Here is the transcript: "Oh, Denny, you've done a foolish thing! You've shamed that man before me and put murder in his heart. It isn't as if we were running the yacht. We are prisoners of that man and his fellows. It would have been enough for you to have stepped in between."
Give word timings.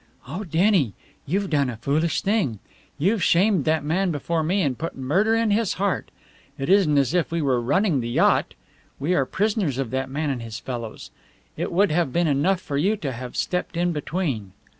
"Oh, 0.27 0.43
Denny, 0.43 0.95
you've 1.27 1.51
done 1.51 1.69
a 1.69 1.77
foolish 1.77 2.23
thing! 2.23 2.57
You've 2.97 3.21
shamed 3.23 3.65
that 3.65 3.83
man 3.83 4.09
before 4.09 4.41
me 4.41 4.63
and 4.63 4.75
put 4.75 4.97
murder 4.97 5.35
in 5.35 5.51
his 5.51 5.73
heart. 5.73 6.09
It 6.57 6.69
isn't 6.69 6.97
as 6.97 7.13
if 7.13 7.29
we 7.29 7.39
were 7.39 7.61
running 7.61 7.99
the 7.99 8.09
yacht. 8.09 8.55
We 8.99 9.13
are 9.13 9.27
prisoners 9.27 9.77
of 9.77 9.91
that 9.91 10.09
man 10.09 10.31
and 10.31 10.41
his 10.41 10.57
fellows. 10.57 11.11
It 11.55 11.71
would 11.71 11.91
have 11.91 12.11
been 12.11 12.25
enough 12.25 12.61
for 12.61 12.77
you 12.77 12.97
to 12.97 13.11
have 13.11 13.37
stepped 13.37 13.77
in 13.77 13.91
between." 13.91 14.53